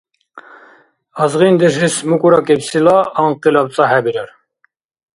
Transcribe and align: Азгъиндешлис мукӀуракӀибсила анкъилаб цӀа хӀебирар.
Азгъиндешлис 1.23 1.95
мукӀуракӀибсила 2.09 2.97
анкъилаб 3.23 3.67
цӀа 3.73 3.85
хӀебирар. 3.89 4.29